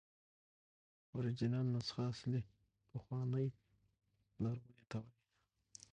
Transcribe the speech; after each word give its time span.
اوریجنل 1.13 1.65
نسخه 1.75 2.01
اصلي، 2.11 2.41
پخوانۍ، 2.91 3.47
لرغوني 4.41 4.83
ته 4.91 4.97
وایي. 5.01 5.17